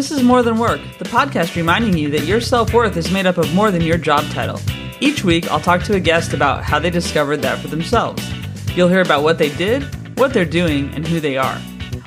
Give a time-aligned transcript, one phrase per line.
[0.00, 3.26] This is More Than Work, the podcast reminding you that your self worth is made
[3.26, 4.58] up of more than your job title.
[4.98, 8.26] Each week, I'll talk to a guest about how they discovered that for themselves.
[8.74, 9.82] You'll hear about what they did,
[10.18, 11.60] what they're doing, and who they are.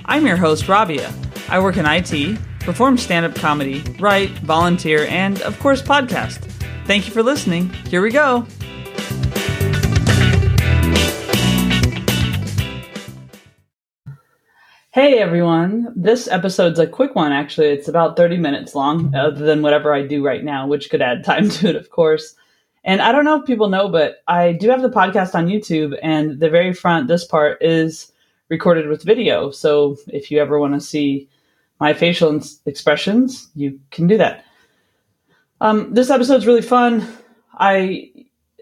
[0.05, 1.14] I'm your host, Rabia.
[1.50, 6.39] I work in IT, perform stand up comedy, write, volunteer, and, of course, podcast.
[6.88, 7.70] Thank you for listening.
[7.91, 8.48] Here we go.
[14.94, 17.70] Hey everyone, this episode's a quick one actually.
[17.70, 21.24] It's about 30 minutes long, other than whatever I do right now, which could add
[21.24, 22.36] time to it, of course.
[22.84, 25.98] And I don't know if people know, but I do have the podcast on YouTube,
[26.04, 28.12] and the very front, this part is
[28.50, 29.50] recorded with video.
[29.50, 31.28] So if you ever want to see
[31.80, 34.46] my facial expressions, you can do that.
[35.60, 37.18] Um, this episode's really fun.
[37.55, 38.12] I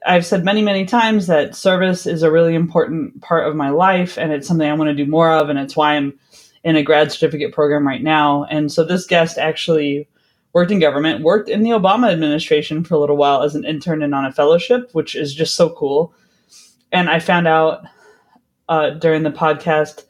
[0.06, 4.18] I've said many, many times that service is a really important part of my life
[4.18, 5.50] and it's something I want to do more of.
[5.50, 6.18] And it's why I'm
[6.64, 8.46] in a grad certificate program right now.
[8.46, 10.08] And so this guest actually
[10.54, 14.02] worked in government, worked in the Obama administration for a little while as an intern
[14.02, 16.14] and on a fellowship, which is just so cool.
[16.92, 17.84] And I found out
[18.70, 20.06] uh, during the podcast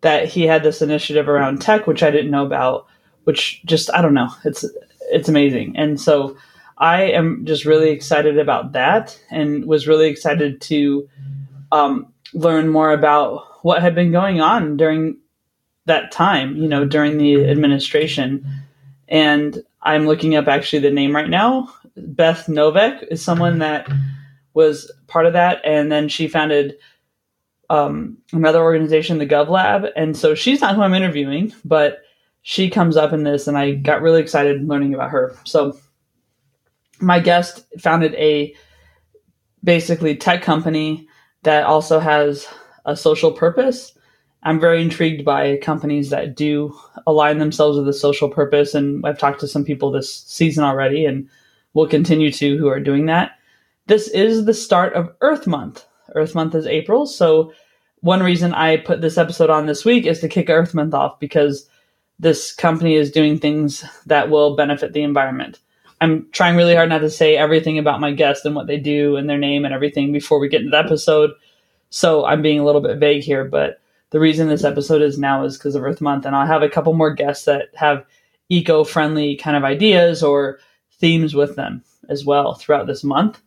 [0.00, 2.86] that he had this initiative around tech, which I didn't know about,
[3.24, 4.64] which just, I don't know, it's,
[5.10, 5.76] it's amazing.
[5.76, 6.36] And so
[6.82, 11.08] I am just really excited about that and was really excited to
[11.70, 15.16] um, learn more about what had been going on during
[15.86, 18.44] that time, you know, during the administration.
[19.06, 21.72] And I'm looking up actually the name right now.
[21.96, 23.88] Beth Noveck is someone that
[24.54, 25.60] was part of that.
[25.64, 26.76] And then she founded
[27.70, 29.86] um, another organization, the Gov Lab.
[29.94, 32.02] And so she's not who I'm interviewing, but
[32.42, 35.36] she comes up in this, and I got really excited learning about her.
[35.44, 35.78] So
[37.02, 38.54] my guest founded a
[39.64, 41.08] basically tech company
[41.42, 42.46] that also has
[42.84, 43.96] a social purpose.
[44.44, 48.74] I'm very intrigued by companies that do align themselves with a social purpose.
[48.74, 51.28] And I've talked to some people this season already and
[51.74, 53.32] will continue to who are doing that.
[53.86, 55.84] This is the start of Earth Month.
[56.14, 57.06] Earth Month is April.
[57.06, 57.52] So,
[58.00, 61.20] one reason I put this episode on this week is to kick Earth Month off
[61.20, 61.68] because
[62.18, 65.60] this company is doing things that will benefit the environment.
[66.02, 69.16] I'm trying really hard not to say everything about my guest and what they do
[69.16, 71.30] and their name and everything before we get into the episode.
[71.90, 73.80] So I'm being a little bit vague here, but
[74.10, 76.68] the reason this episode is now is because of Earth Month, and I'll have a
[76.68, 78.04] couple more guests that have
[78.48, 80.58] eco-friendly kind of ideas or
[80.90, 83.40] themes with them as well throughout this month.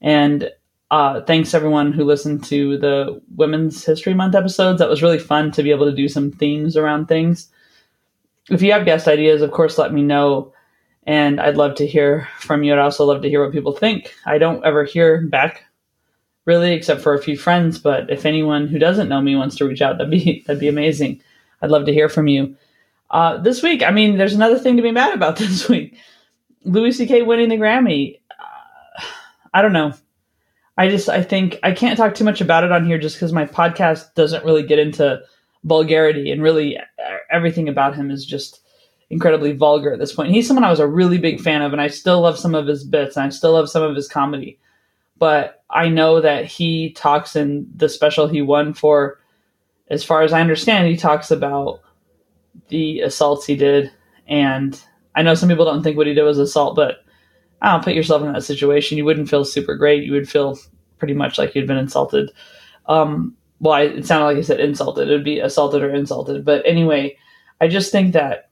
[0.00, 0.50] And
[0.90, 4.80] uh, thanks everyone who listened to the Women's History Month episodes.
[4.80, 7.48] That was really fun to be able to do some themes around things.
[8.50, 10.51] If you have guest ideas, of course, let me know
[11.04, 12.72] and I'd love to hear from you.
[12.72, 14.14] I'd also love to hear what people think.
[14.26, 15.64] I don't ever hear back
[16.44, 17.78] really, except for a few friends.
[17.78, 20.68] But if anyone who doesn't know me wants to reach out, that'd be that'd be
[20.68, 21.20] amazing.
[21.60, 22.56] I'd love to hear from you.
[23.10, 25.96] Uh, this week, I mean, there's another thing to be mad about this week.
[26.64, 27.22] Louis C.K.
[27.22, 28.20] winning the Grammy.
[28.30, 29.04] Uh,
[29.52, 29.92] I don't know.
[30.78, 33.32] I just I think I can't talk too much about it on here just because
[33.32, 35.20] my podcast doesn't really get into
[35.64, 36.78] vulgarity and really
[37.30, 38.61] everything about him is just
[39.12, 40.32] incredibly vulgar at this point.
[40.32, 42.66] He's someone I was a really big fan of, and I still love some of
[42.66, 44.58] his bits, and I still love some of his comedy.
[45.18, 49.20] But I know that he talks in the special he won for,
[49.88, 51.80] as far as I understand, he talks about
[52.68, 53.92] the assaults he did.
[54.26, 54.80] And
[55.14, 57.04] I know some people don't think what he did was assault, but
[57.60, 58.96] I don't put yourself in that situation.
[58.96, 60.04] You wouldn't feel super great.
[60.04, 60.58] You would feel
[60.98, 62.32] pretty much like you'd been insulted.
[62.86, 65.08] Um, well, I, it sounded like I said insulted.
[65.08, 66.46] It would be assaulted or insulted.
[66.46, 67.18] But anyway,
[67.60, 68.48] I just think that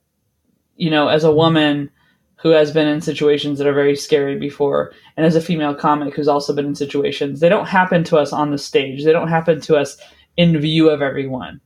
[0.80, 1.90] you know, as a woman
[2.36, 6.14] who has been in situations that are very scary before, and as a female comic
[6.14, 9.04] who's also been in situations, they don't happen to us on the stage.
[9.04, 9.98] They don't happen to us
[10.38, 11.60] in view of everyone.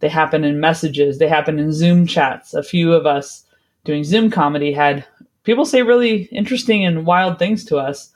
[0.00, 1.18] They happen in messages.
[1.18, 2.54] They happen in Zoom chats.
[2.54, 3.44] A few of us
[3.84, 5.04] doing Zoom comedy had
[5.42, 8.12] people say really interesting and wild things to us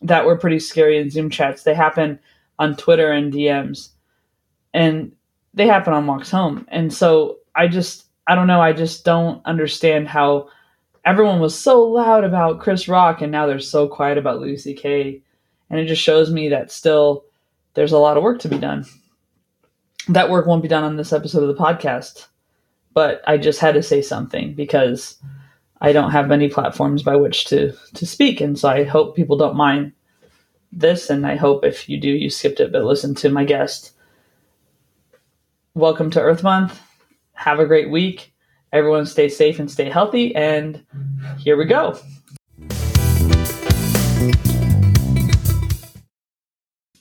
[0.00, 1.64] that were pretty scary in Zoom chats.
[1.64, 2.20] They happen
[2.60, 3.88] on Twitter and DMs,
[4.72, 5.10] and
[5.54, 6.66] they happen on walks home.
[6.68, 8.60] And so I just I don't know.
[8.60, 10.48] I just don't understand how
[11.04, 15.20] everyone was so loud about Chris Rock and now they're so quiet about Louis C.K.
[15.70, 17.24] And it just shows me that still
[17.74, 18.84] there's a lot of work to be done.
[20.08, 22.26] That work won't be done on this episode of the podcast,
[22.92, 25.16] but I just had to say something because
[25.80, 29.36] I don't have many platforms by which to to speak, and so I hope people
[29.36, 29.92] don't mind
[30.72, 33.92] this, and I hope if you do, you skipped it, but listen to my guest.
[35.74, 36.80] Welcome to Earth Month
[37.34, 38.32] have a great week.
[38.72, 40.34] Everyone stay safe and stay healthy.
[40.34, 40.84] And
[41.38, 41.98] here we go.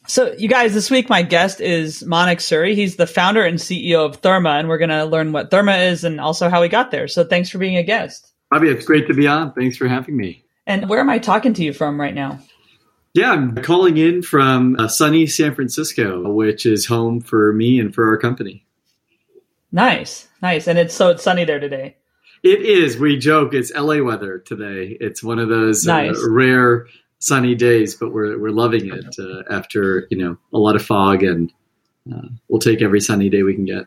[0.08, 2.76] So, you guys, this week my guest is Manik Suri.
[2.76, 6.04] He's the founder and CEO of Therma, and we're going to learn what Therma is
[6.04, 7.08] and also how he got there.
[7.08, 8.34] So, thanks for being a guest.
[8.50, 9.54] Bobby, it's great to be on.
[9.54, 10.44] Thanks for having me.
[10.68, 12.40] And where am I talking to you from right now?
[13.14, 17.96] Yeah, I'm calling in from uh, sunny San Francisco, which is home for me and
[17.96, 18.66] for our company.
[19.72, 20.68] Nice, nice.
[20.68, 21.96] And it's so it's sunny there today.
[22.44, 22.98] It is.
[22.98, 24.98] We joke it's LA weather today.
[25.00, 26.18] It's one of those uh, nice.
[26.18, 26.88] uh, rare
[27.20, 31.24] sunny days, but we're we're loving it uh, after you know a lot of fog,
[31.24, 31.54] and
[32.12, 33.86] uh, we'll take every sunny day we can get.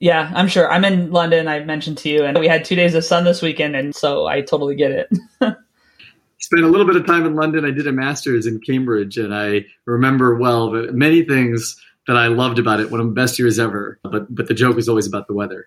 [0.00, 0.70] Yeah, I'm sure.
[0.72, 1.46] I'm in London.
[1.46, 4.26] I mentioned to you, and we had two days of sun this weekend, and so
[4.26, 5.08] I totally get it.
[6.38, 7.66] Spent a little bit of time in London.
[7.66, 11.78] I did a master's in Cambridge, and I remember well that many things
[12.10, 12.90] that I loved about it.
[12.90, 13.98] One of the best years ever.
[14.02, 15.66] But but the joke was always about the weather.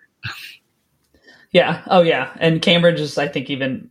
[1.52, 1.82] yeah.
[1.86, 2.32] Oh yeah.
[2.38, 3.88] And Cambridge is, I think, even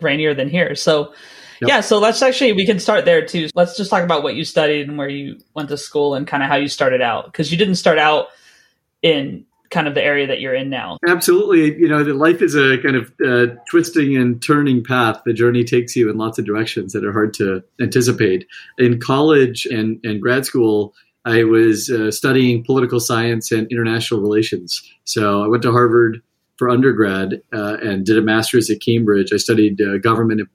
[0.00, 0.74] rainier than here.
[0.74, 1.14] So
[1.60, 1.68] Yep.
[1.68, 3.48] Yeah, so let's actually we can start there too.
[3.54, 6.42] Let's just talk about what you studied and where you went to school and kind
[6.42, 8.26] of how you started out because you didn't start out
[9.02, 10.98] in kind of the area that you're in now.
[11.06, 15.22] Absolutely, you know, the life is a kind of uh, twisting and turning path.
[15.24, 18.46] The journey takes you in lots of directions that are hard to anticipate.
[18.78, 20.92] In college and and grad school,
[21.24, 24.82] I was uh, studying political science and international relations.
[25.04, 26.22] So I went to Harvard
[26.56, 29.32] for undergrad uh, and did a master's at Cambridge.
[29.32, 30.48] I studied uh, government and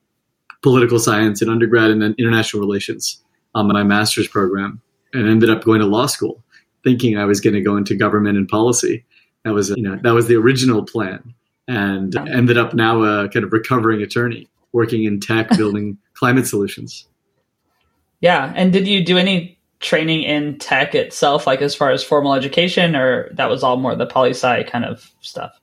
[0.62, 3.22] political science in undergrad and then international relations
[3.56, 4.82] um, in my master's program,
[5.14, 6.44] and ended up going to law school,
[6.84, 9.06] thinking I was going to go into government and policy.
[9.44, 11.34] That was you know that was the original plan,
[11.68, 17.08] and ended up now a kind of recovering attorney working in tech, building climate solutions.
[18.22, 22.34] Yeah, and did you do any training in tech itself, like as far as formal
[22.34, 25.60] education, or that was all more the poli sci kind of stuff?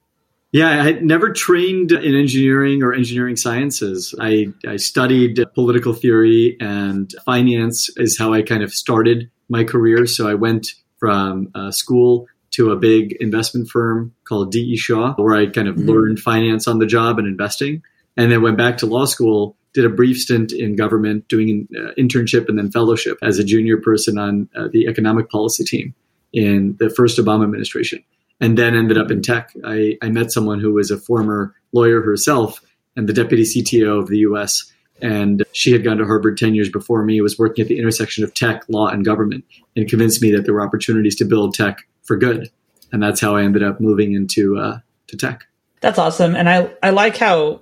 [0.53, 4.15] Yeah, I had never trained in engineering or engineering sciences.
[4.19, 10.07] I, I studied political theory and finance is how I kind of started my career.
[10.07, 14.77] So I went from uh, school to a big investment firm called D.E.
[14.79, 15.91] Shaw, where I kind of mm-hmm.
[15.91, 17.83] learned finance on the job and investing.
[18.17, 21.89] And then went back to law school, did a brief stint in government, doing an
[21.89, 25.95] uh, internship and then fellowship as a junior person on uh, the economic policy team
[26.33, 28.03] in the first Obama administration
[28.41, 29.53] and then ended up in tech.
[29.65, 32.61] I, I met someone who was a former lawyer herself
[32.97, 34.73] and the deputy CTO of the US.
[35.03, 38.25] And she had gone to Harvard 10 years before me, was working at the intersection
[38.25, 41.87] of tech, law, and government, and convinced me that there were opportunities to build tech
[42.03, 42.51] for good.
[42.93, 44.79] And that's how I ended up moving into uh,
[45.09, 45.45] to tech.
[45.81, 46.35] That's awesome.
[46.35, 47.61] And I, I like how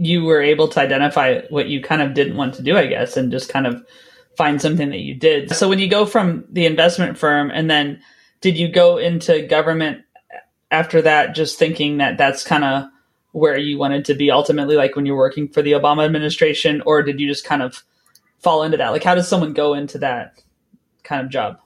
[0.00, 3.18] you were able to identify what you kind of didn't want to do, I guess,
[3.18, 3.84] and just kind of
[4.34, 5.54] find something that you did.
[5.54, 8.00] So when you go from the investment firm and then
[8.40, 10.02] did you go into government
[10.70, 12.84] after that just thinking that that's kind of
[13.32, 17.02] where you wanted to be ultimately like when you're working for the obama administration or
[17.02, 17.84] did you just kind of
[18.38, 20.42] fall into that like how does someone go into that
[21.04, 21.58] kind of job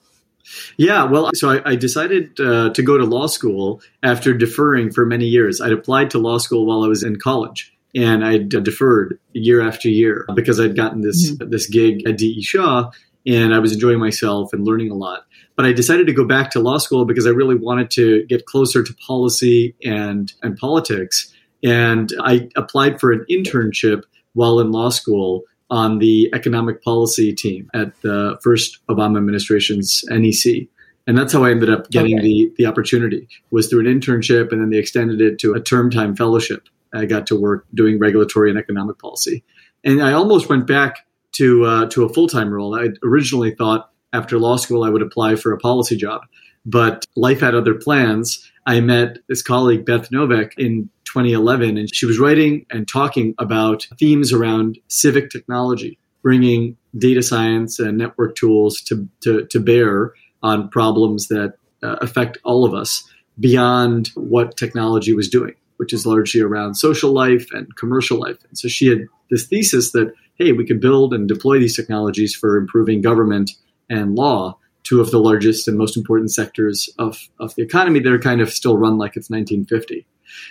[0.77, 5.07] yeah, well, so I, I decided uh, to go to law school after deferring for
[5.07, 5.59] many years.
[5.59, 9.89] I'd applied to law school while I was in college, and I deferred year after
[9.89, 11.51] year because I'd gotten this mm-hmm.
[11.51, 12.91] this gig at DE Shaw,
[13.27, 15.27] and I was enjoying myself and learning a lot.
[15.57, 18.47] But I decided to go back to law school because I really wanted to get
[18.47, 21.33] closer to policy and, and politics.
[21.63, 24.03] And I applied for an internship
[24.33, 30.69] while in law school on the economic policy team at the first Obama administration's NEC.
[31.07, 32.27] And that's how I ended up getting okay.
[32.27, 35.91] the, the opportunity was through an internship and then they extended it to a term
[35.91, 36.69] time fellowship.
[36.95, 39.45] I got to work doing regulatory and economic policy.
[39.85, 42.75] And I almost went back to uh, to a full time role.
[42.75, 46.23] I originally thought after law school I would apply for a policy job,
[46.65, 48.51] but life had other plans.
[48.67, 53.87] I met this colleague Beth Noveck in 2011, and she was writing and talking about
[53.99, 60.69] themes around civic technology, bringing data science and network tools to to, to bear on
[60.69, 63.09] problems that uh, affect all of us
[63.39, 68.39] beyond what technology was doing, which is largely around social life and commercial life.
[68.49, 72.35] And so she had this thesis that hey, we could build and deploy these technologies
[72.35, 73.51] for improving government
[73.91, 78.11] and law, two of the largest and most important sectors of, of the economy that
[78.11, 80.07] are kind of still run like it's 1950.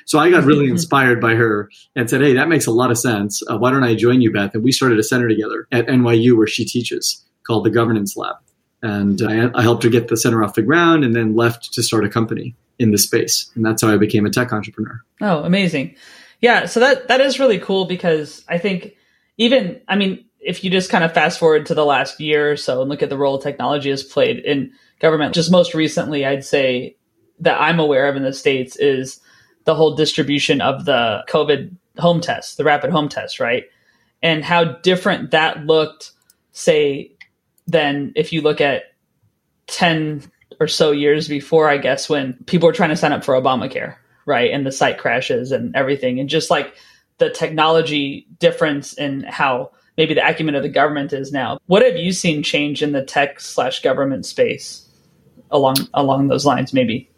[0.05, 2.97] So I got really inspired by her and said, hey, that makes a lot of
[2.99, 3.41] sense.
[3.49, 4.53] Uh, why don't I join you, Beth?
[4.53, 8.35] And we started a center together at NYU where she teaches called the Governance Lab.
[8.83, 11.81] And I, I helped her get the center off the ground and then left to
[11.81, 13.49] start a company in the space.
[13.55, 15.01] And that's how I became a tech entrepreneur.
[15.21, 15.95] Oh, amazing.
[16.41, 18.95] Yeah, so that that is really cool because I think
[19.37, 22.57] even I mean, if you just kind of fast forward to the last year or
[22.57, 26.43] so and look at the role technology has played in government, just most recently, I'd
[26.43, 26.97] say
[27.39, 29.19] that I'm aware of in the states is
[29.65, 33.65] the whole distribution of the COVID home test, the rapid home test, right?
[34.21, 36.11] And how different that looked,
[36.51, 37.11] say,
[37.67, 38.83] than if you look at
[39.67, 40.23] 10
[40.59, 43.95] or so years before, I guess, when people were trying to sign up for Obamacare,
[44.25, 44.51] right?
[44.51, 46.19] And the site crashes and everything.
[46.19, 46.75] And just like
[47.17, 51.59] the technology difference in how maybe the acumen of the government is now.
[51.67, 54.87] What have you seen change in the tech slash government space
[55.51, 57.09] along along those lines, maybe?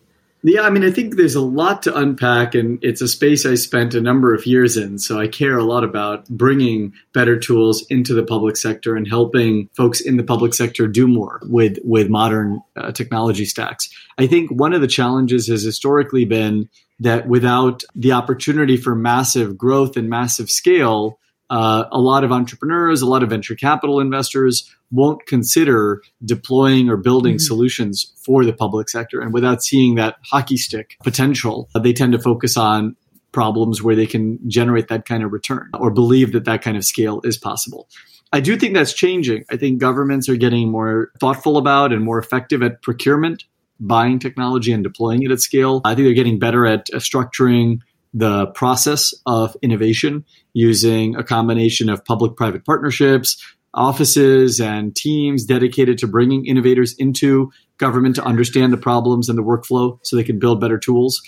[0.47, 3.55] Yeah, I mean, I think there's a lot to unpack, and it's a space I
[3.55, 4.99] spent a number of years in.
[4.99, 9.71] So I care a lot about bringing better tools into the public sector and helping
[9.75, 13.89] folks in the public sector do more with with modern uh, technology stacks.
[14.19, 19.57] I think one of the challenges has historically been that without the opportunity for massive
[19.57, 21.17] growth and massive scale,
[21.49, 26.97] uh, a lot of entrepreneurs, a lot of venture capital investors won't consider deploying or
[26.97, 27.39] building mm-hmm.
[27.39, 29.19] solutions for the public sector.
[29.19, 32.95] And without seeing that hockey stick potential, they tend to focus on
[33.31, 36.85] problems where they can generate that kind of return or believe that that kind of
[36.85, 37.89] scale is possible.
[38.31, 39.43] I do think that's changing.
[39.51, 43.43] I think governments are getting more thoughtful about and more effective at procurement,
[43.79, 45.81] buying technology and deploying it at scale.
[45.83, 47.79] I think they're getting better at uh, structuring
[48.13, 50.23] the process of innovation
[50.53, 53.43] using a combination of public private partnerships,
[53.75, 59.43] offices, and teams dedicated to bringing innovators into government to understand the problems and the
[59.43, 61.21] workflow so they can build better tools.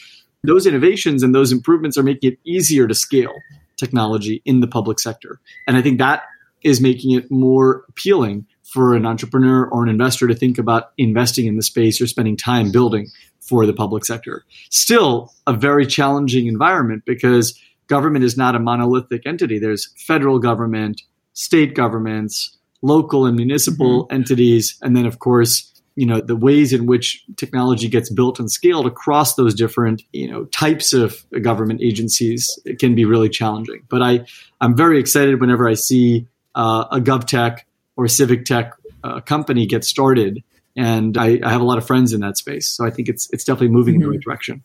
[0.44, 3.34] Those innovations and those improvements are making it easier to scale
[3.76, 5.40] technology in the public sector.
[5.68, 6.24] And I think that
[6.64, 11.46] is making it more appealing for an entrepreneur or an investor to think about investing
[11.46, 13.08] in the space or spending time building
[13.40, 14.44] for the public sector.
[14.70, 19.60] Still a very challenging environment because government is not a monolithic entity.
[19.60, 21.02] There's federal government,
[21.38, 24.16] state governments, local and municipal mm-hmm.
[24.16, 28.52] entities, and then of course, you know, the ways in which technology gets built and
[28.52, 33.84] scaled across those different, you know, types of government agencies it can be really challenging.
[33.88, 34.26] But I,
[34.62, 37.60] I'm very excited whenever I see uh, a GovTech
[37.96, 40.44] or civic tech uh, company get started.
[40.76, 43.28] And I, I, have a lot of friends in that space, so I think it's
[43.32, 44.04] it's definitely moving mm-hmm.
[44.04, 44.30] in the right mm-hmm.
[44.30, 44.64] direction.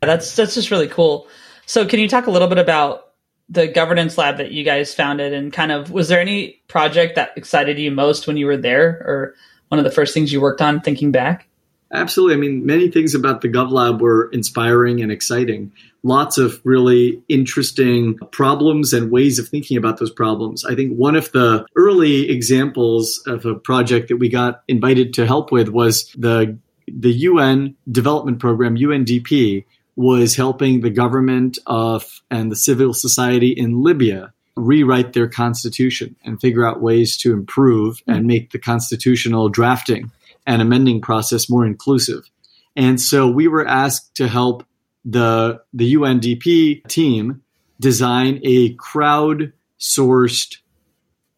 [0.00, 1.26] That's that's just really cool.
[1.66, 3.05] So, can you talk a little bit about
[3.48, 7.30] the governance lab that you guys founded, and kind of was there any project that
[7.36, 9.34] excited you most when you were there, or
[9.68, 10.80] one of the first things you worked on?
[10.80, 11.48] Thinking back.
[11.92, 12.34] Absolutely.
[12.34, 15.72] I mean, many things about the GovLab were inspiring and exciting.
[16.02, 20.64] Lots of really interesting problems and ways of thinking about those problems.
[20.64, 25.26] I think one of the early examples of a project that we got invited to
[25.26, 29.64] help with was the the UN development program UNDP
[29.96, 36.40] was helping the government of and the civil society in Libya rewrite their constitution and
[36.40, 38.26] figure out ways to improve and mm-hmm.
[38.26, 40.10] make the constitutional drafting
[40.46, 42.28] and amending process more inclusive.
[42.74, 44.64] And so we were asked to help
[45.04, 47.42] the, the UNDP team
[47.80, 50.58] design a crowd sourced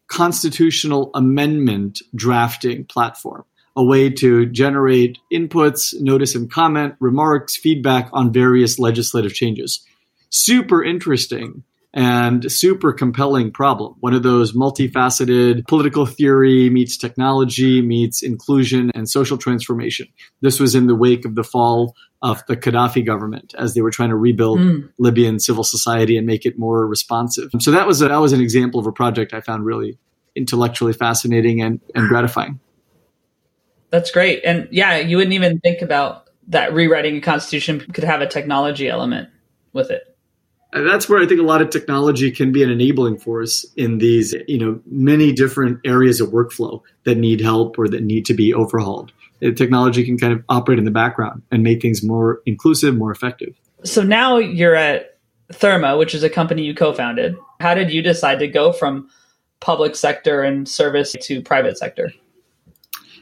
[0.07, 3.45] constitutional amendment drafting platform,
[3.79, 9.85] a way to generate inputs, notice and comment, remarks, feedback on various legislative changes.
[10.29, 13.95] Super interesting and super compelling problem.
[14.01, 20.07] One of those multifaceted political theory meets technology meets inclusion and social transformation.
[20.41, 23.91] This was in the wake of the fall of the Gaddafi government as they were
[23.91, 24.89] trying to rebuild mm.
[24.99, 27.49] Libyan civil society and make it more responsive.
[27.59, 29.97] So that was a, that was an example of a project I found really
[30.35, 32.59] intellectually fascinating and, and gratifying.
[33.89, 34.41] That's great.
[34.45, 38.89] And yeah, you wouldn't even think about that rewriting a constitution could have a technology
[38.89, 39.29] element
[39.73, 40.15] with it.
[40.71, 43.97] And that's where I think a lot of technology can be an enabling force in
[43.97, 48.35] these, you know, many different areas of workflow that need help or that need to
[48.35, 49.11] be overhauled.
[49.55, 53.55] Technology can kind of operate in the background and make things more inclusive, more effective.
[53.83, 55.17] So now you're at
[55.53, 57.35] Therma, which is a company you co-founded.
[57.59, 59.09] How did you decide to go from
[59.61, 62.11] public sector and service to private sector?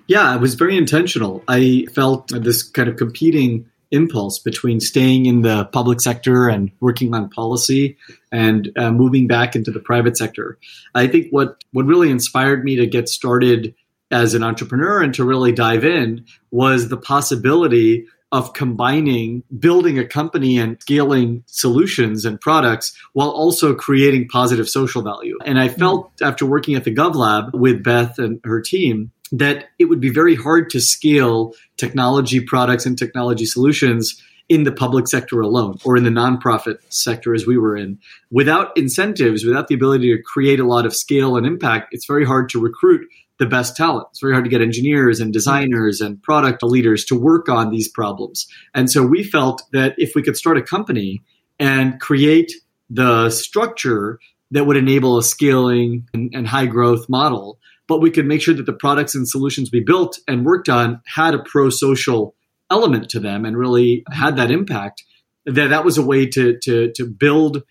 [0.08, 1.44] Yeah, it was very intentional.
[1.48, 7.14] I felt this kind of competing impulse between staying in the public sector and working
[7.14, 7.98] on policy
[8.32, 10.58] and uh, moving back into the private sector.
[10.94, 13.76] I think what what really inspired me to get started
[14.12, 20.06] as an entrepreneur and to really dive in was the possibility of combining building a
[20.06, 25.38] company and scaling solutions and products while also creating positive social value.
[25.46, 29.86] And I felt after working at the GovLab with Beth and her team that it
[29.86, 35.42] would be very hard to scale technology products and technology solutions in the public sector
[35.42, 38.00] alone or in the nonprofit sector as we were in.
[38.32, 42.26] Without incentives, without the ability to create a lot of scale and impact, it's very
[42.26, 43.06] hard to recruit
[43.40, 44.08] the best talent.
[44.12, 47.88] It's very hard to get engineers and designers and product leaders to work on these
[47.88, 48.48] problems.
[48.74, 51.22] And so we felt that if we could start a company
[51.60, 52.52] and create
[52.90, 54.20] the structure
[54.52, 58.53] that would enable a scaling and, and high growth model, but we could make sure
[58.53, 62.36] that the products and solutions we built and worked on had a pro social
[62.70, 65.03] element to them and really had that impact,
[65.46, 67.63] that that was a way to to to build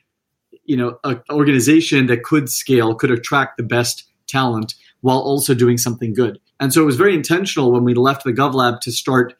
[0.64, 5.78] you know an organization that could scale, could attract the best talent while also doing
[5.78, 6.38] something good.
[6.58, 9.35] And so it was very intentional when we left the GovLab to start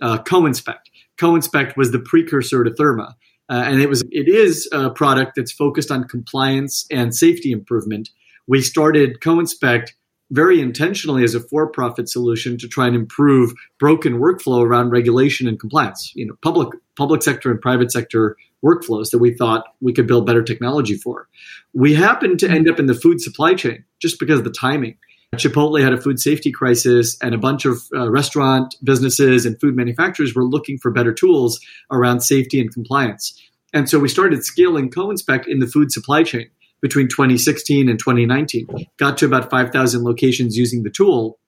[0.00, 0.86] uh, CoInspect.
[1.18, 3.14] CoInspect was the precursor to Therma.
[3.48, 8.08] Uh, and it was it is a product that's focused on compliance and safety improvement.
[8.46, 9.90] We started CoInspect
[10.34, 15.60] very intentionally as a for-profit solution to try and improve broken workflow around regulation and
[15.60, 16.12] compliance.
[16.14, 20.26] You know, public public sector and private sector workflows that we thought we could build
[20.26, 21.28] better technology for.
[21.72, 24.96] We happened to end up in the food supply chain just because of the timing.
[25.36, 29.76] Chipotle had a food safety crisis, and a bunch of uh, restaurant businesses and food
[29.76, 31.60] manufacturers were looking for better tools
[31.90, 33.40] around safety and compliance.
[33.72, 36.48] And so we started scaling CoInspect in the food supply chain
[36.84, 38.68] between 2016 and 2019.
[38.98, 41.38] Got to about 5,000 locations using the tool.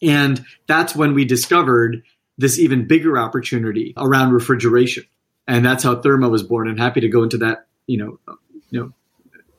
[0.00, 2.04] And that's when we discovered
[2.38, 5.02] this even bigger opportunity around refrigeration.
[5.48, 6.68] And that's how Therma was born.
[6.68, 8.36] And happy to go into that, you know,
[8.70, 8.92] you know,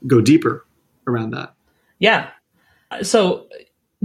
[0.07, 0.65] go deeper
[1.05, 1.53] around that.
[1.99, 2.29] Yeah.
[3.01, 3.47] So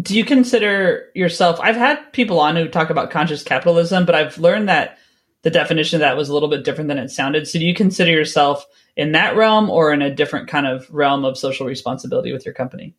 [0.02, 4.36] do you consider yourself I've had people on who talk about conscious capitalism, but I've
[4.38, 4.98] learned that
[5.42, 7.46] the definition of that was a little bit different than it sounded.
[7.46, 8.66] So do you consider yourself
[8.96, 12.54] in that realm or in a different kind of realm of social responsibility with your
[12.54, 12.94] company?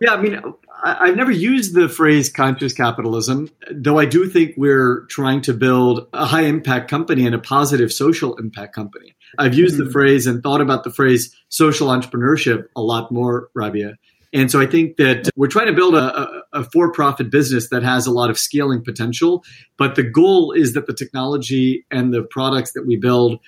[0.00, 0.40] Yeah, I mean,
[0.82, 6.08] I've never used the phrase conscious capitalism, though I do think we're trying to build
[6.14, 9.14] a high impact company and a positive social impact company.
[9.38, 9.84] I've used mm-hmm.
[9.84, 13.98] the phrase and thought about the phrase social entrepreneurship a lot more, Rabia.
[14.32, 17.82] And so I think that we're trying to build a, a, for profit business that
[17.82, 19.44] has a lot of scaling potential.
[19.76, 23.40] But the goal is that the technology and the products that we build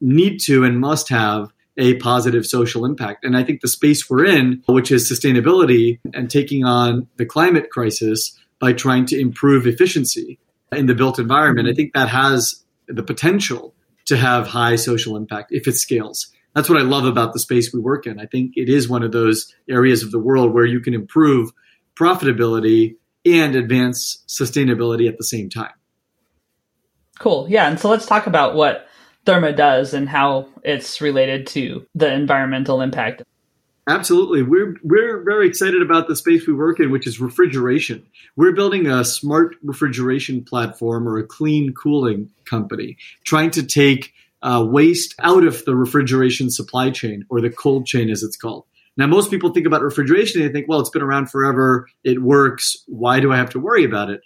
[0.00, 3.24] need to and must have a positive social impact.
[3.24, 7.70] And I think the space we're in, which is sustainability and taking on the climate
[7.70, 10.38] crisis by trying to improve efficiency
[10.72, 13.74] in the built environment, I think that has the potential
[14.06, 16.28] to have high social impact if it scales.
[16.56, 18.18] That's what I love about the space we work in.
[18.18, 21.52] I think it is one of those areas of the world where you can improve
[21.94, 25.74] profitability and advance sustainability at the same time.
[27.18, 27.46] Cool.
[27.50, 27.68] Yeah.
[27.68, 28.88] And so let's talk about what
[29.26, 33.22] Therma does and how it's related to the environmental impact.
[33.86, 34.42] Absolutely.
[34.42, 38.06] We're we're very excited about the space we work in, which is refrigeration.
[38.34, 44.14] We're building a smart refrigeration platform or a clean cooling company, trying to take
[44.46, 48.64] uh, waste out of the refrigeration supply chain or the cold chain as it's called.
[48.96, 51.88] Now, most people think about refrigeration and they think, well, it's been around forever.
[52.04, 52.76] It works.
[52.86, 54.20] Why do I have to worry about it?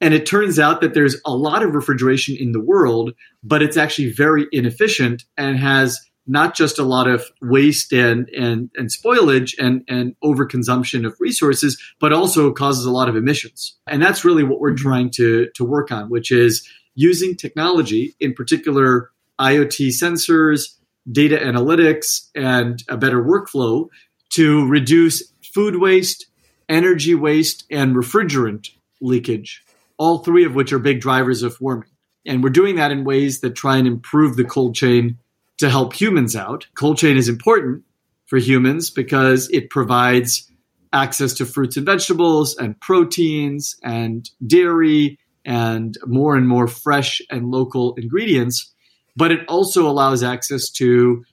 [0.00, 3.76] And it turns out that there's a lot of refrigeration in the world, but it's
[3.76, 9.54] actually very inefficient and has not just a lot of waste and, and, and spoilage
[9.58, 13.76] and, and overconsumption of resources, but also causes a lot of emissions.
[13.88, 18.32] And that's really what we're trying to, to work on, which is using technology, in
[18.32, 20.76] particular IoT sensors,
[21.10, 23.88] data analytics, and a better workflow
[24.30, 26.26] to reduce food waste,
[26.68, 28.68] energy waste, and refrigerant
[29.00, 29.64] leakage
[30.00, 31.90] all three of which are big drivers of warming.
[32.24, 35.18] And we're doing that in ways that try and improve the cold chain
[35.58, 36.66] to help humans out.
[36.74, 37.84] Cold chain is important
[38.24, 40.50] for humans because it provides
[40.90, 47.50] access to fruits and vegetables and proteins and dairy and more and more fresh and
[47.50, 48.72] local ingredients.
[49.16, 51.24] But it also allows access to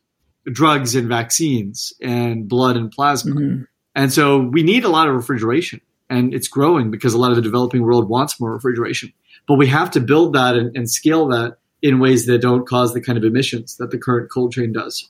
[0.46, 3.36] drugs and vaccines and blood and plasma.
[3.36, 3.64] Mm-hmm.
[3.96, 7.36] And so we need a lot of refrigeration and it's growing because a lot of
[7.36, 9.12] the developing world wants more refrigeration.
[9.48, 12.94] But we have to build that and, and scale that in ways that don't cause
[12.94, 15.08] the kind of emissions that the current cold chain does.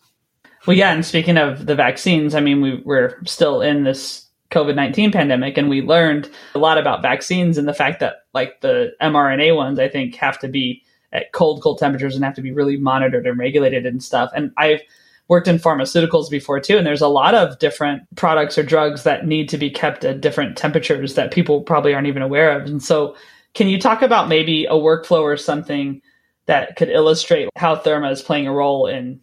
[0.66, 4.76] Well, yeah, and speaking of the vaccines, I mean, we, we're still in this COVID
[4.76, 8.92] 19 pandemic, and we learned a lot about vaccines and the fact that, like, the
[9.02, 12.52] mRNA ones, I think, have to be at cold, cold temperatures and have to be
[12.52, 14.32] really monitored and regulated and stuff.
[14.36, 14.82] And I've
[15.28, 19.26] worked in pharmaceuticals before too, and there's a lot of different products or drugs that
[19.26, 22.68] need to be kept at different temperatures that people probably aren't even aware of.
[22.68, 23.16] And so,
[23.54, 26.02] can you talk about maybe a workflow or something
[26.46, 29.20] that could illustrate how Therma is playing a role in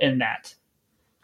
[0.00, 0.54] in that?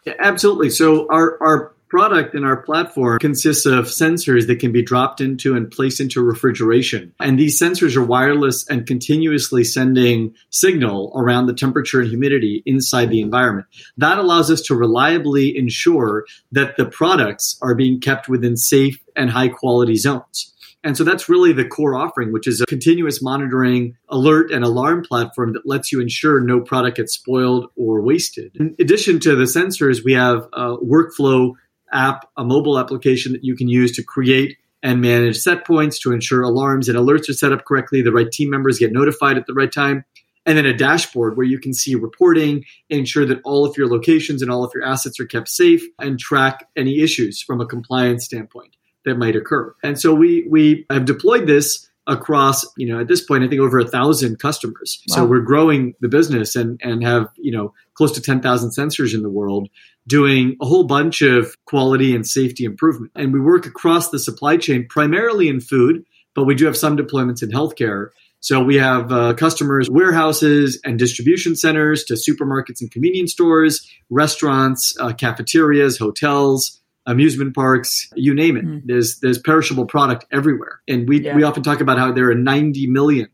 [0.04, 0.70] Yeah, absolutely.
[0.70, 5.54] So our our product in our platform consists of sensors that can be dropped into
[5.54, 7.14] and placed into refrigeration.
[7.20, 13.10] And these sensors are wireless and continuously sending signal around the temperature and humidity inside
[13.10, 13.68] the environment.
[13.96, 19.30] That allows us to reliably ensure that the products are being kept within safe and
[19.30, 20.50] high quality zones.
[20.82, 25.02] And so that's really the core offering, which is a continuous monitoring, alert, and alarm
[25.02, 28.54] platform that lets you ensure no product gets spoiled or wasted.
[28.56, 31.52] In addition to the sensors, we have workflow
[31.94, 36.12] app, a mobile application that you can use to create and manage set points to
[36.12, 39.46] ensure alarms and alerts are set up correctly, the right team members get notified at
[39.46, 40.04] the right time.
[40.46, 44.42] And then a dashboard where you can see reporting, ensure that all of your locations
[44.42, 48.26] and all of your assets are kept safe, and track any issues from a compliance
[48.26, 48.76] standpoint
[49.06, 49.74] that might occur.
[49.82, 53.60] And so we we have deployed this across, you know, at this point, I think
[53.60, 55.02] over a thousand customers.
[55.08, 55.16] Wow.
[55.16, 59.22] So we're growing the business and, and have, you know, close to 10,000 sensors in
[59.22, 59.68] the world
[60.06, 63.12] doing a whole bunch of quality and safety improvement.
[63.14, 66.96] And we work across the supply chain, primarily in food, but we do have some
[66.96, 68.08] deployments in healthcare.
[68.40, 74.94] So we have uh, customers, warehouses and distribution centers to supermarkets and convenience stores, restaurants,
[75.00, 78.64] uh, cafeterias, hotels, amusement parks, you name it.
[78.64, 78.82] Mm.
[78.84, 81.36] There's there's perishable product everywhere, and we yeah.
[81.36, 83.28] we often talk about how there are 90 million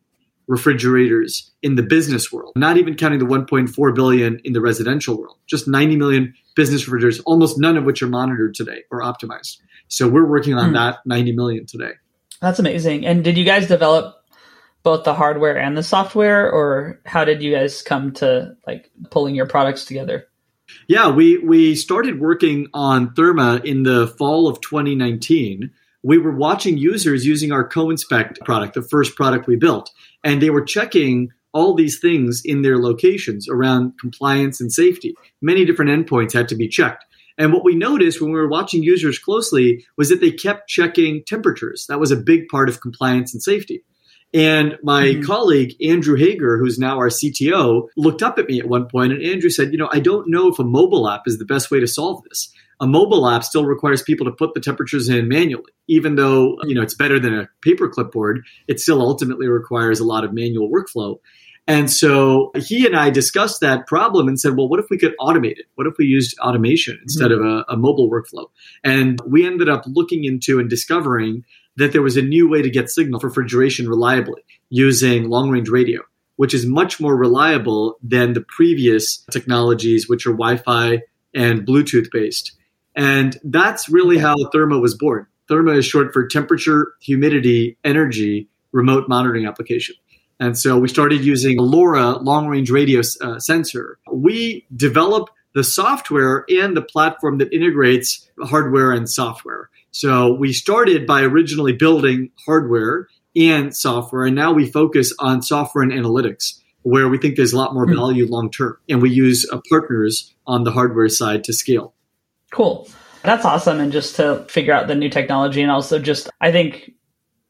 [0.51, 5.37] refrigerators in the business world, not even counting the 1.4 billion in the residential world.
[5.47, 9.59] Just 90 million business refrigerators, almost none of which are monitored today or optimized.
[9.87, 10.75] So we're working on mm.
[10.75, 11.93] that 90 million today.
[12.41, 13.07] That's amazing.
[13.07, 14.17] And did you guys develop
[14.83, 19.35] both the hardware and the software or how did you guys come to like pulling
[19.37, 20.27] your products together?
[20.89, 25.71] Yeah, we we started working on Therma in the fall of 2019.
[26.03, 29.91] We were watching users using our Co-Inspect product, the first product we built,
[30.25, 35.15] and they were checking all these things in their locations around compliance and safety.
[35.43, 37.05] Many different endpoints had to be checked.
[37.37, 41.25] And what we noticed when we were watching users closely was that they kept checking
[41.25, 41.87] temperatures.
[41.89, 43.83] That was a big part of compliance and safety.
[44.33, 45.23] And my mm-hmm.
[45.23, 49.23] colleague, Andrew Hager, who's now our CTO, looked up at me at one point and
[49.23, 51.81] Andrew said, You know, I don't know if a mobile app is the best way
[51.81, 52.53] to solve this.
[52.81, 55.73] A mobile app still requires people to put the temperatures in manually.
[55.87, 60.05] Even though, you know, it's better than a paper clipboard, it still ultimately requires a
[60.05, 61.19] lot of manual workflow.
[61.67, 65.15] And so he and I discussed that problem and said, well, what if we could
[65.21, 65.67] automate it?
[65.75, 67.45] What if we used automation instead mm-hmm.
[67.45, 68.47] of a, a mobile workflow?
[68.83, 71.45] And we ended up looking into and discovering
[71.77, 75.69] that there was a new way to get signal for refrigeration reliably using long range
[75.69, 76.03] radio,
[76.37, 81.03] which is much more reliable than the previous technologies, which are Wi Fi
[81.35, 82.53] and Bluetooth based.
[82.95, 85.27] And that's really how Therma was born.
[85.49, 89.95] Therma is short for temperature, humidity, energy, remote monitoring application.
[90.39, 93.99] And so we started using a LoRa long range radio uh, sensor.
[94.11, 99.69] We develop the software and the platform that integrates hardware and software.
[99.93, 105.83] So we started by originally building hardware and software, and now we focus on software
[105.83, 107.95] and analytics, where we think there's a lot more hmm.
[107.95, 108.77] value long term.
[108.89, 111.95] And we use uh, partners on the hardware side to scale.
[112.53, 112.89] Cool.
[113.23, 113.81] That's awesome.
[113.81, 116.93] And just to figure out the new technology, and also just, I think,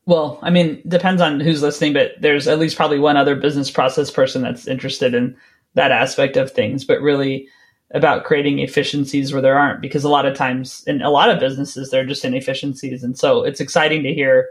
[0.07, 3.71] well, I mean, depends on who's listening, but there's at least probably one other business
[3.71, 5.37] process person that's interested in
[5.75, 6.85] that aspect of things.
[6.85, 7.49] But really,
[7.93, 11.41] about creating efficiencies where there aren't because a lot of times in a lot of
[11.41, 13.03] businesses there are just inefficiencies.
[13.03, 14.49] And so it's exciting to hear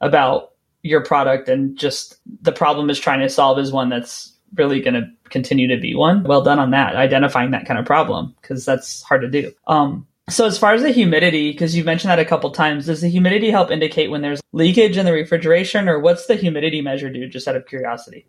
[0.00, 4.80] about your product and just the problem is trying to solve is one that's really
[4.80, 6.24] going to continue to be one.
[6.24, 9.52] Well done on that identifying that kind of problem because that's hard to do.
[9.66, 13.00] Um, so as far as the humidity because you've mentioned that a couple times does
[13.00, 17.10] the humidity help indicate when there's leakage in the refrigeration or what's the humidity measure
[17.10, 18.26] do just out of curiosity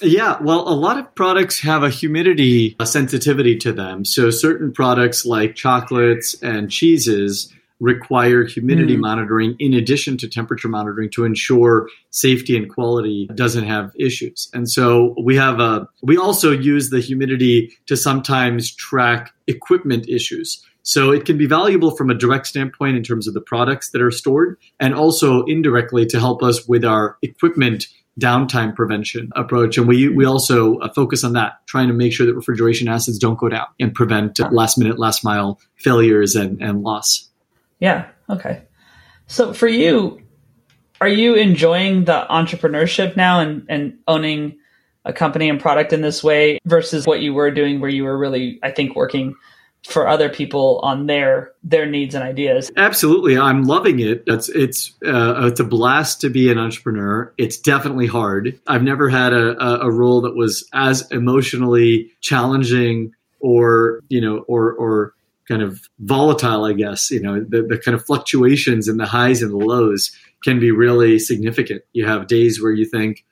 [0.00, 4.04] yeah, well, a lot of products have a humidity sensitivity to them.
[4.04, 7.52] So certain products like chocolates and cheeses
[7.82, 9.00] require humidity mm.
[9.00, 14.48] monitoring in addition to temperature monitoring to ensure safety and quality doesn't have issues.
[14.54, 20.64] And so we have a we also use the humidity to sometimes track equipment issues.
[20.84, 24.02] So it can be valuable from a direct standpoint in terms of the products that
[24.02, 27.86] are stored and also indirectly to help us with our equipment
[28.20, 29.78] downtime prevention approach.
[29.78, 33.18] And we, we also uh, focus on that, trying to make sure that refrigeration assets
[33.18, 37.28] don't go down and prevent last minute, last mile failures and, and loss.
[37.80, 38.08] Yeah.
[38.28, 38.62] Okay.
[39.26, 40.20] So for you,
[41.00, 44.58] are you enjoying the entrepreneurship now and, and owning
[45.04, 48.16] a company and product in this way versus what you were doing where you were
[48.16, 49.34] really, I think, working
[49.86, 52.70] for other people on their their needs and ideas.
[52.76, 54.22] Absolutely, I'm loving it.
[54.26, 57.32] It's it's uh, it's a blast to be an entrepreneur.
[57.38, 58.58] It's definitely hard.
[58.66, 64.72] I've never had a, a, role that was as emotionally challenging or you know or
[64.72, 65.14] or
[65.48, 66.64] kind of volatile.
[66.64, 70.16] I guess you know the, the kind of fluctuations and the highs and the lows
[70.44, 71.82] can be really significant.
[71.92, 73.24] You have days where you think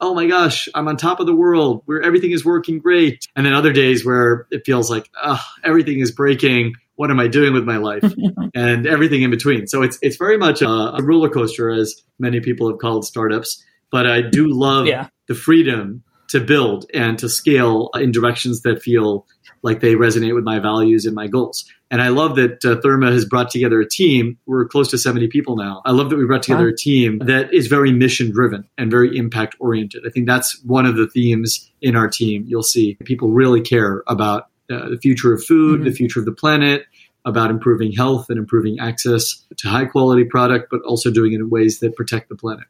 [0.00, 3.26] oh my gosh, I'm on top of the world where everything is working great.
[3.36, 6.74] And then other days where it feels like, oh, everything is breaking.
[6.96, 8.04] What am I doing with my life?
[8.54, 9.66] and everything in between.
[9.66, 13.62] So it's it's very much a, a, roller coaster, as many people have called startups.
[13.90, 15.08] But I do love yeah.
[15.26, 19.26] the freedom to build and to scale in directions that feel
[19.62, 21.64] like they resonate with my values and my goals.
[21.90, 24.38] And I love that uh, Therma has brought together a team.
[24.46, 25.82] We're close to 70 people now.
[25.84, 26.72] I love that we brought together wow.
[26.72, 30.04] a team that is very mission driven and very impact oriented.
[30.06, 32.44] I think that's one of the themes in our team.
[32.46, 35.88] You'll see people really care about uh, the future of food, mm-hmm.
[35.88, 36.86] the future of the planet,
[37.24, 41.50] about improving health and improving access to high quality product, but also doing it in
[41.50, 42.64] ways that protect the planet.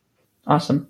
[0.47, 0.89] Awesome.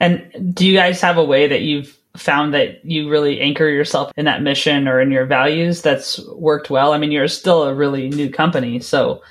[0.00, 4.12] And do you guys have a way that you've found that you really anchor yourself
[4.16, 6.92] in that mission or in your values that's worked well?
[6.92, 9.22] I mean, you're still a really new company, so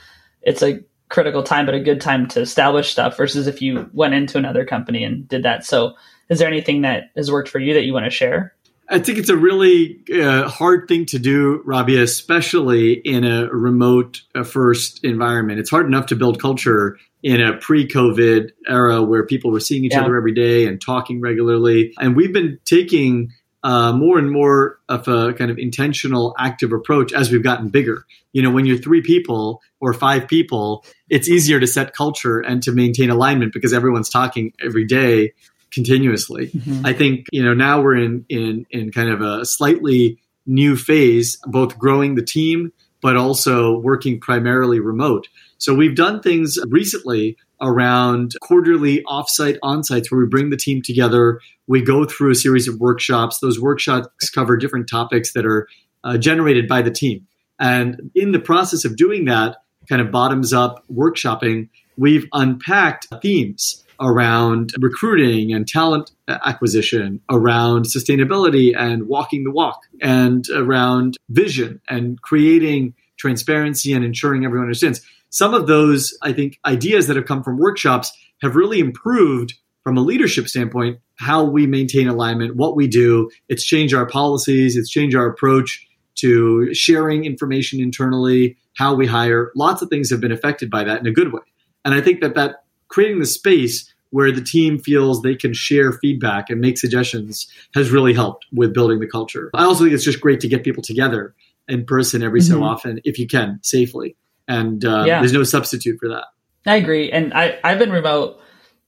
[0.41, 4.13] it's a critical time, but a good time to establish stuff versus if you went
[4.13, 5.65] into another company and did that.
[5.65, 5.93] So,
[6.29, 8.55] is there anything that has worked for you that you want to share?
[8.91, 14.21] I think it's a really uh, hard thing to do, Rabia, especially in a remote
[14.35, 15.59] uh, first environment.
[15.59, 19.93] It's hard enough to build culture in a pre-COVID era where people were seeing each
[19.93, 20.01] yeah.
[20.01, 21.93] other every day and talking regularly.
[22.01, 23.31] And we've been taking
[23.63, 28.05] uh, more and more of a kind of intentional, active approach as we've gotten bigger.
[28.33, 32.61] You know, when you're three people or five people, it's easier to set culture and
[32.63, 35.33] to maintain alignment because everyone's talking every day
[35.71, 36.47] continuously.
[36.47, 36.85] Mm-hmm.
[36.85, 41.37] I think you know now we're in in in kind of a slightly new phase,
[41.47, 45.27] both growing the team but also working primarily remote.
[45.57, 51.39] So we've done things recently around quarterly offsite onsites where we bring the team together.
[51.67, 53.39] We go through a series of workshops.
[53.39, 55.67] Those workshops cover different topics that are
[56.03, 57.27] uh, generated by the team.
[57.59, 59.57] And in the process of doing that,
[59.89, 68.75] kind of bottoms up workshopping, we've unpacked themes around recruiting and talent acquisition, around sustainability
[68.75, 75.01] and walking the walk, and around vision and creating transparency and ensuring everyone understands.
[75.29, 78.11] Some of those, I think, ideas that have come from workshops
[78.41, 83.29] have really improved from a leadership standpoint how we maintain alignment, what we do.
[83.47, 89.51] It's changed our policies, it's changed our approach to sharing information internally, how we hire.
[89.55, 91.41] Lots of things have been affected by that in a good way.
[91.85, 95.93] And I think that that creating the space where the team feels they can share
[95.93, 99.49] feedback and make suggestions has really helped with building the culture.
[99.53, 101.33] I also think it's just great to get people together
[101.67, 102.59] in person every mm-hmm.
[102.59, 104.17] so often if you can safely.
[104.47, 105.19] And uh, yeah.
[105.19, 106.25] there's no substitute for that.
[106.65, 107.09] I agree.
[107.11, 108.39] And I, I've been remote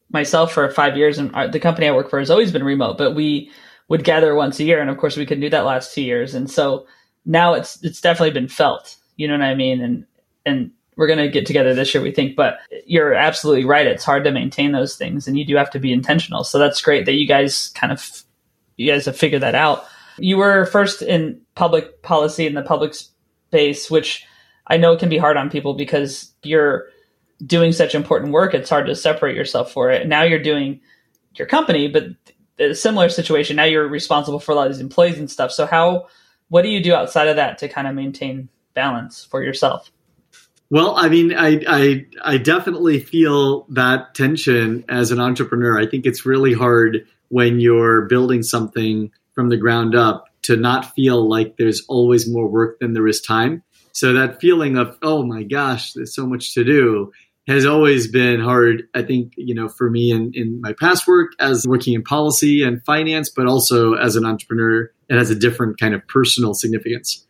[0.10, 3.16] myself for five years, and the company I work for has always been remote, but
[3.16, 3.50] we
[3.88, 4.80] would gather once a year.
[4.80, 6.36] And of course, we couldn't do that last two years.
[6.36, 6.86] And so
[7.26, 8.98] now it's it's definitely been felt.
[9.16, 9.82] You know what I mean?
[9.82, 10.06] And
[10.46, 12.36] and we're going to get together this year, we think.
[12.36, 13.88] But you're absolutely right.
[13.88, 16.44] It's hard to maintain those things, and you do have to be intentional.
[16.44, 18.24] So that's great that you guys kind of
[18.78, 19.86] you guys have figured that out.
[20.18, 24.26] You were first in public policy in the public space, which
[24.68, 26.88] I know can be hard on people because you're
[27.46, 28.54] doing such important work.
[28.54, 30.08] It's hard to separate yourself for it.
[30.08, 30.80] Now you're doing
[31.36, 32.04] your company, but
[32.60, 33.56] a similar situation.
[33.56, 35.52] Now you're responsible for a lot of these employees and stuff.
[35.52, 36.08] So how,
[36.50, 39.92] what do you do outside of that to kind of maintain balance for yourself?
[40.70, 45.80] Well, I mean, I, I, I definitely feel that tension as an entrepreneur.
[45.80, 50.94] I think it's really hard when you're building something from the ground up to not
[50.94, 53.64] feel like there's always more work than there is time.
[53.92, 57.12] So that feeling of, oh my gosh, there's so much to do
[57.48, 58.84] has always been hard.
[58.96, 62.64] I think, you know, for me in, in my past work as working in policy
[62.64, 67.26] and finance, but also as an entrepreneur, it has a different kind of personal significance.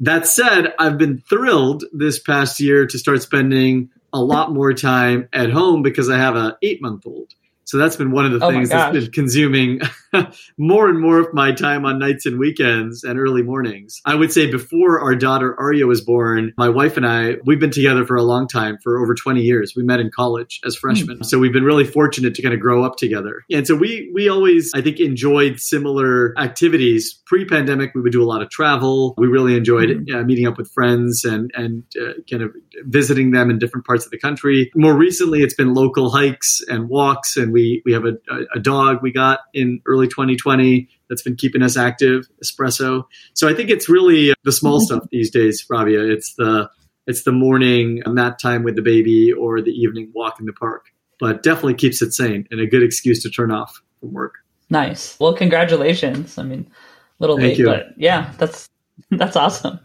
[0.00, 5.28] That said, I've been thrilled this past year to start spending a lot more time
[5.32, 7.34] at home because I have an eight month old.
[7.70, 9.80] So that's been one of the oh things that's been consuming
[10.58, 14.00] more and more of my time on nights and weekends and early mornings.
[14.04, 17.70] I would say before our daughter Arya was born, my wife and I, we've been
[17.70, 19.74] together for a long time, for over 20 years.
[19.76, 21.18] We met in college as freshmen.
[21.18, 21.24] Mm-hmm.
[21.24, 23.44] So we've been really fortunate to kind of grow up together.
[23.52, 27.22] And so we we always, I think, enjoyed similar activities.
[27.26, 29.14] Pre-pandemic, we would do a lot of travel.
[29.16, 32.52] We really enjoyed uh, meeting up with friends and and uh, kind of
[32.82, 34.72] visiting them in different parts of the country.
[34.74, 38.16] More recently, it's been local hikes and walks and we we we have a,
[38.54, 43.04] a dog we got in early 2020 that's been keeping us active, Espresso.
[43.34, 44.84] So I think it's really the small mm-hmm.
[44.84, 46.04] stuff these days, Rabia.
[46.04, 46.70] It's the
[47.06, 50.86] it's the morning nap time with the baby or the evening walk in the park.
[51.18, 54.36] But definitely keeps it sane and a good excuse to turn off from work.
[54.70, 55.18] Nice.
[55.20, 56.38] Well, congratulations.
[56.38, 57.66] I mean, a little Thank late, you.
[57.66, 58.70] but yeah, that's
[59.10, 59.80] that's awesome.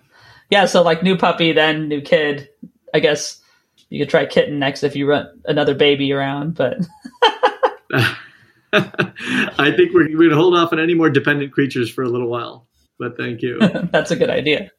[0.49, 2.49] Yeah, so like new puppy, then new kid.
[2.93, 3.41] I guess
[3.89, 6.77] you could try kitten next if you run another baby around, but
[8.73, 12.27] I think we're, going to hold off on any more dependent creatures for a little
[12.27, 12.67] while.
[12.99, 13.59] But thank you.
[13.91, 14.71] That's a good idea.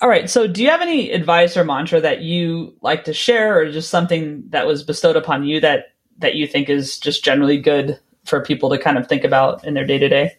[0.00, 0.28] All right.
[0.28, 3.90] So, do you have any advice or mantra that you like to share, or just
[3.90, 8.42] something that was bestowed upon you that that you think is just generally good for
[8.42, 10.36] people to kind of think about in their day to day?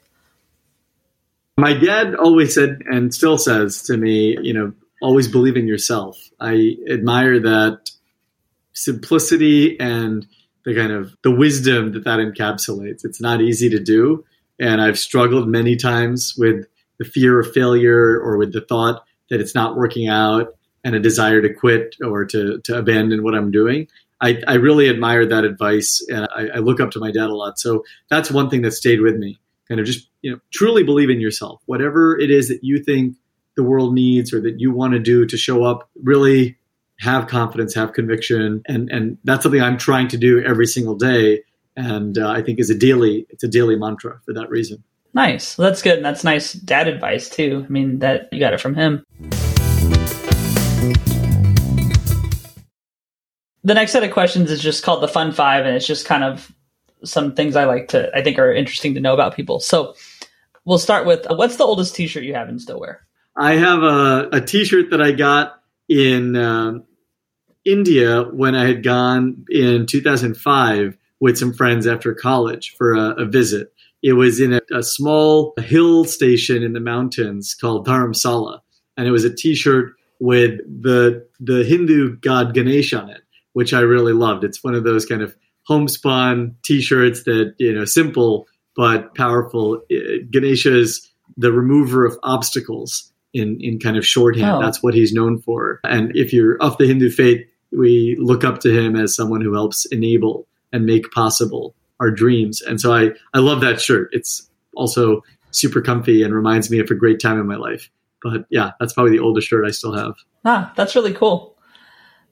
[1.57, 6.17] My dad always said and still says to me, you know, always believe in yourself.
[6.39, 7.91] I admire that
[8.73, 10.25] simplicity and
[10.65, 13.04] the kind of the wisdom that that encapsulates.
[13.04, 14.23] It's not easy to do,
[14.60, 16.65] and I've struggled many times with
[16.99, 20.99] the fear of failure or with the thought that it's not working out and a
[20.99, 23.88] desire to quit or to to abandon what I'm doing.
[24.21, 27.36] I, I really admire that advice and I, I look up to my dad a
[27.36, 27.60] lot.
[27.60, 29.38] So that's one thing that stayed with me.
[29.67, 31.62] Kind of just you know truly believe in yourself.
[31.65, 33.17] Whatever it is that you think
[33.56, 36.58] the world needs or that you want to do to show up, really
[37.03, 41.43] have confidence, have conviction, and and that's something I'm trying to do every single day.
[41.75, 44.83] And uh, I think is a daily it's a daily mantra for that reason.
[45.13, 45.97] Nice, well, that's good.
[45.97, 47.65] And that's nice dad advice too.
[47.67, 49.03] I mean that you got it from him.
[53.65, 56.23] The next set of questions is just called the fun five, and it's just kind
[56.23, 56.51] of
[57.03, 59.59] some things I like to I think are interesting to know about people.
[59.59, 59.95] So
[60.63, 63.05] we'll start with uh, what's the oldest T-shirt you have and still wear?
[63.35, 66.79] I have a, a T-shirt that I got in uh,
[67.65, 73.26] India when I had gone in 2005 with some friends after college for a, a
[73.26, 73.73] visit.
[74.02, 78.60] It was in a, a, small hill station in the mountains called Dharamsala,
[78.97, 83.21] and it was a T-shirt with the the Hindu god Ganesh on it,
[83.54, 84.43] which I really loved.
[84.43, 89.82] It's one of those kind of homespun T-shirts that you know simple but powerful.
[90.30, 94.58] Ganesha is the remover of obstacles in in kind of shorthand.
[94.58, 94.62] Oh.
[94.62, 95.80] That's what he's known for.
[95.86, 97.45] And if you're of the Hindu faith,
[97.77, 102.62] we look up to him as someone who helps enable and make possible our dreams.
[102.62, 104.09] And so I I love that shirt.
[104.12, 107.89] It's also super comfy and reminds me of a great time in my life.
[108.21, 110.15] But yeah, that's probably the oldest shirt I still have.
[110.45, 111.53] Ah, that's really cool.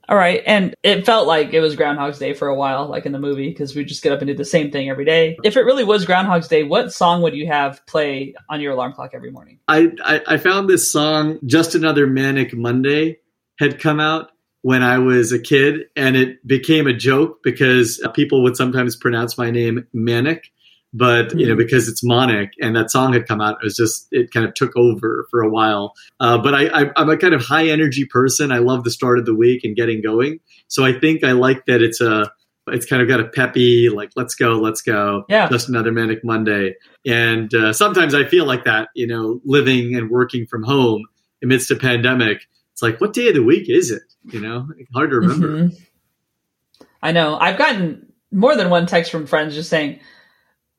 [0.10, 0.41] All right.
[0.45, 3.49] And it felt like it was Groundhog's Day for a while, like in the movie,
[3.49, 5.38] because we just get up and do the same thing every day.
[5.43, 8.91] If it really was Groundhog's Day, what song would you have play on your alarm
[8.91, 9.60] clock every morning?
[9.69, 13.19] I, I, I found this song, Just Another Manic Monday,
[13.58, 18.43] had come out when I was a kid, and it became a joke because people
[18.43, 20.52] would sometimes pronounce my name Manic
[20.93, 21.39] but mm-hmm.
[21.39, 21.60] you know hmm.
[21.60, 24.54] because it's Monic and that song had come out it was just it kind of
[24.54, 25.93] took over for a while.
[26.19, 28.52] Uh, but I, I i'm a kind of high energy person.
[28.52, 30.39] I love the start of the week and getting going.
[30.67, 32.32] So i think i like that it's a
[32.67, 35.50] it's kind of got a peppy like let's go let's go yeah.
[35.50, 36.76] just another manic monday.
[37.06, 41.06] And uh, sometimes i feel like that you know living and working from home
[41.43, 42.47] amidst a pandemic
[42.82, 44.02] it's like what day of the week is it?
[44.24, 45.48] You know hard to remember.
[45.48, 46.84] Mm-hmm.
[47.02, 47.38] i know.
[47.38, 50.00] I've gotten more than one text from friends just saying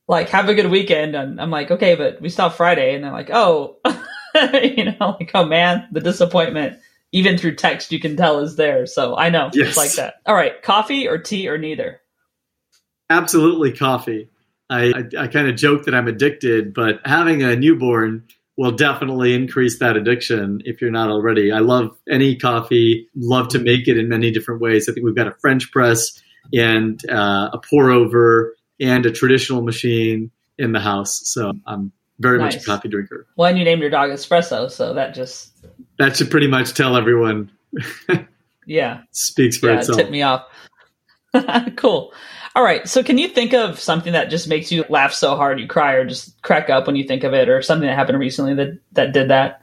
[0.09, 1.15] like have a good weekend.
[1.15, 2.95] And i'm like okay but we have friday.
[2.95, 3.77] And they're like oh
[4.63, 6.79] you know like oh man the disappointment
[7.13, 8.87] even through text you can tell is there.
[8.87, 9.69] So i know yes.
[9.69, 10.15] it's like that.
[10.27, 10.61] All right.
[10.61, 12.01] Coffee or tea or neither?
[13.11, 14.29] Absolutely coffee.
[14.69, 18.25] I i, I kind of joke that i'm addicted but having a newborn
[18.57, 23.59] will definitely increase that addiction if you're not already i love any coffee love to
[23.59, 27.51] make it in many different ways i think we've got a french press and uh,
[27.53, 31.21] a pour over and a traditional machine in the house.
[31.25, 32.55] So I'm very nice.
[32.55, 33.27] much a coffee drinker.
[33.37, 35.53] Well, and you named your dog Espresso, so that just
[35.99, 37.51] that should pretty much tell everyone.
[38.67, 39.99] yeah, speaks for yeah, itself.
[39.99, 40.47] Tip me off.
[41.77, 42.13] cool.
[42.55, 42.87] All right.
[42.87, 45.95] So, can you think of something that just makes you laugh so hard you cry,
[45.95, 48.79] or just crack up when you think of it, or something that happened recently that
[48.93, 49.63] that did that?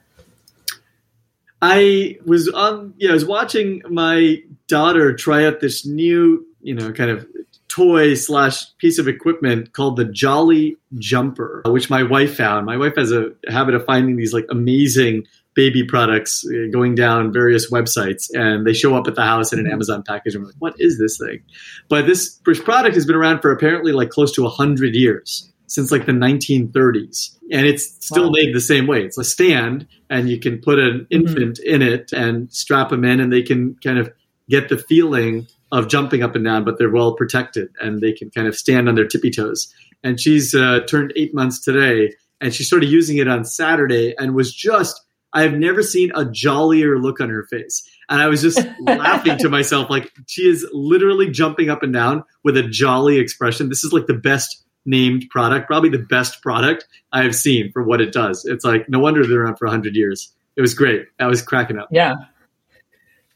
[1.61, 2.93] I was on.
[2.97, 7.27] Yeah, I was watching my daughter try out this new, you know, kind of
[7.67, 12.65] toy slash piece of equipment called the Jolly Jumper, which my wife found.
[12.65, 15.25] My wife has a habit of finding these like amazing
[15.59, 19.59] baby products uh, going down various websites and they show up at the house in
[19.59, 19.73] an mm-hmm.
[19.73, 21.41] Amazon package and we're like, what is this thing?
[21.89, 25.91] But this, this product has been around for apparently like close to 100 years since
[25.91, 28.35] like the 1930s and it's still wow.
[28.35, 31.13] made the same way it's a stand and you can put an mm-hmm.
[31.13, 31.75] infant mm-hmm.
[31.75, 34.09] in it and strap them in and they can kind of
[34.49, 38.31] get the feeling of jumping up and down, but they're well protected and they can
[38.31, 39.73] kind of stand on their tippy toes.
[40.05, 44.33] And she's uh, turned eight months today, and she started using it on Saturday and
[44.33, 44.99] was just,
[45.33, 47.87] I have never seen a jollier look on her face.
[48.09, 52.23] And I was just laughing to myself, like, she is literally jumping up and down
[52.43, 53.69] with a jolly expression.
[53.69, 57.83] This is like the best named product, probably the best product I have seen for
[57.83, 58.45] what it does.
[58.45, 60.33] It's like, no wonder they're around for 100 years.
[60.55, 61.05] It was great.
[61.19, 61.89] I was cracking up.
[61.91, 62.15] Yeah.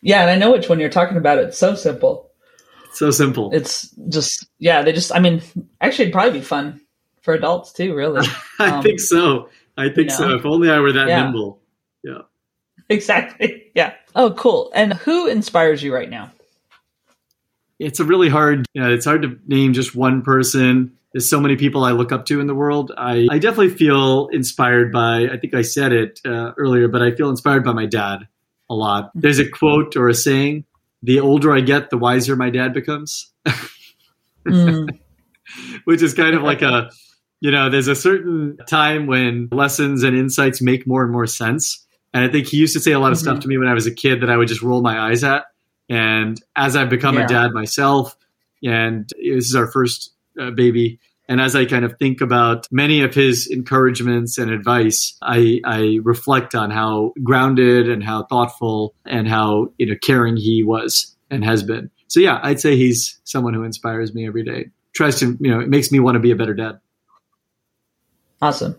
[0.01, 1.37] Yeah, and I know which one you're talking about.
[1.37, 2.29] It's so simple.
[2.91, 3.51] So simple.
[3.53, 4.83] It's just yeah.
[4.83, 5.15] They just.
[5.15, 5.41] I mean,
[5.81, 6.81] actually, it'd probably be fun
[7.21, 7.95] for adults too.
[7.95, 8.27] Really.
[8.59, 9.49] I um, think so.
[9.77, 10.15] I think you know?
[10.15, 10.35] so.
[10.35, 11.23] If only I were that yeah.
[11.23, 11.59] nimble.
[12.03, 12.19] Yeah.
[12.89, 13.71] Exactly.
[13.75, 13.93] Yeah.
[14.13, 14.69] Oh, cool.
[14.75, 16.31] And who inspires you right now?
[17.79, 18.65] It's a really hard.
[18.73, 20.97] You know, it's hard to name just one person.
[21.13, 22.91] there's so many people I look up to in the world.
[22.97, 27.11] I, I definitely feel inspired by, I think I said it uh, earlier, but I
[27.11, 28.27] feel inspired by my dad
[28.69, 29.05] a lot.
[29.09, 29.19] Mm-hmm.
[29.21, 30.65] There's a quote or a saying
[31.03, 33.31] the older I get, the wiser my dad becomes.
[34.45, 34.89] mm.
[35.85, 36.89] Which is kind of like a,
[37.41, 41.85] you know, there's a certain time when lessons and insights make more and more sense.
[42.13, 43.23] And I think he used to say a lot of mm-hmm.
[43.23, 45.23] stuff to me when I was a kid that I would just roll my eyes
[45.23, 45.45] at.
[45.89, 47.25] And as I've become yeah.
[47.25, 48.15] a dad myself,
[48.63, 53.01] and this is our first uh, baby, and as I kind of think about many
[53.01, 59.27] of his encouragements and advice, I, I reflect on how grounded and how thoughtful and
[59.27, 61.89] how you know caring he was and has been.
[62.07, 64.69] So yeah, I'd say he's someone who inspires me every day.
[64.93, 66.79] Tries to you know it makes me want to be a better dad.
[68.41, 68.75] Awesome.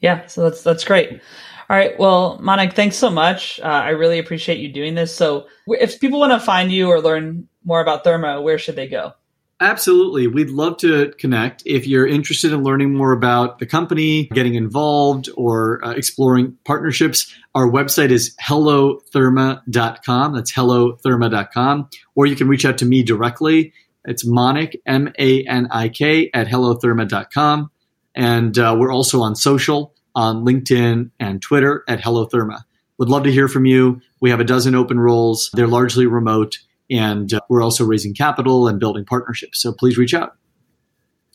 [0.00, 1.20] Yeah, so that's that's great.
[1.68, 1.98] All right.
[1.98, 3.58] Well, Manik, thanks so much.
[3.60, 5.14] Uh, I really appreciate you doing this.
[5.14, 8.86] So, if people want to find you or learn more about Therma, where should they
[8.86, 9.14] go?
[9.58, 10.26] Absolutely.
[10.26, 11.62] We'd love to connect.
[11.64, 17.34] If you're interested in learning more about the company, getting involved, or uh, exploring partnerships,
[17.54, 20.34] our website is hellotherma.com.
[20.34, 21.88] That's hellotherma.com.
[22.14, 23.72] Or you can reach out to me directly.
[24.04, 27.70] It's Manik, M A N I K, at hellotherma.com.
[28.14, 32.64] And uh, we're also on social, on LinkedIn and Twitter at hellotherma.
[32.98, 34.00] Would love to hear from you.
[34.20, 35.50] We have a dozen open roles.
[35.52, 36.58] They're largely remote
[36.90, 39.60] and uh, we're also raising capital and building partnerships.
[39.60, 40.36] So please reach out.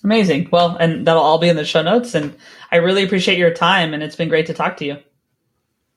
[0.03, 0.49] Amazing.
[0.51, 2.15] Well, and that'll all be in the show notes.
[2.15, 2.35] And
[2.71, 4.97] I really appreciate your time, and it's been great to talk to you.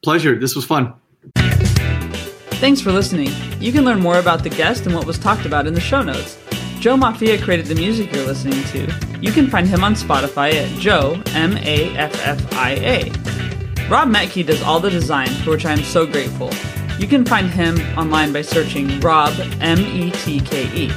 [0.03, 0.39] Pleasure.
[0.39, 0.93] This was fun.
[1.35, 3.30] Thanks for listening.
[3.61, 6.03] You can learn more about the guest and what was talked about in the show
[6.03, 6.39] notes.
[6.80, 9.13] Joe Maffia created the music you're listening to.
[9.24, 13.88] You can find him on Spotify at Joe, M A F F I A.
[13.88, 16.50] Rob Metke does all the design, for which I am so grateful.
[16.98, 20.90] You can find him online by searching Rob, M E T K E.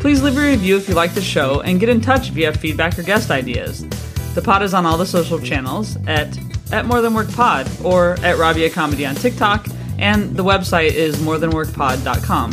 [0.00, 2.44] Please leave a review if you like the show and get in touch if you
[2.44, 3.88] have feedback or guest ideas.
[4.34, 6.38] The pod is on all the social channels at
[6.70, 11.16] at More Than Work Pod or at Rabia Comedy on TikTok, and the website is
[11.16, 12.52] morethanworkpod.com.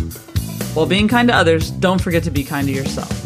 [0.74, 3.21] While being kind to others, don't forget to be kind to yourself.